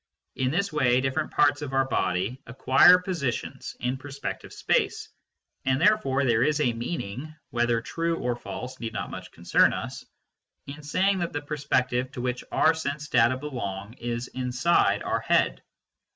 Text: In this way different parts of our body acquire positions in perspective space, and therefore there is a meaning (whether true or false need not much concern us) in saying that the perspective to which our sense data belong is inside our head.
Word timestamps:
In 0.35 0.49
this 0.49 0.73
way 0.73 0.99
different 0.99 1.29
parts 1.29 1.61
of 1.61 1.73
our 1.73 1.85
body 1.87 2.41
acquire 2.47 2.97
positions 2.97 3.77
in 3.79 3.97
perspective 3.97 4.51
space, 4.51 5.09
and 5.63 5.79
therefore 5.79 6.25
there 6.25 6.41
is 6.41 6.59
a 6.59 6.73
meaning 6.73 7.35
(whether 7.51 7.81
true 7.81 8.15
or 8.17 8.35
false 8.35 8.79
need 8.79 8.93
not 8.93 9.11
much 9.11 9.29
concern 9.31 9.73
us) 9.73 10.03
in 10.65 10.81
saying 10.81 11.19
that 11.19 11.33
the 11.33 11.41
perspective 11.43 12.11
to 12.13 12.21
which 12.21 12.43
our 12.51 12.73
sense 12.73 13.09
data 13.09 13.37
belong 13.37 13.93
is 13.99 14.27
inside 14.29 15.03
our 15.03 15.19
head. 15.19 15.61